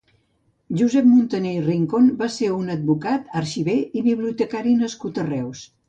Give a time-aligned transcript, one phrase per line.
[0.79, 5.69] Josep Montaner Rincon va ser un advocat, arxiver i bibliotecari nascut a Reus.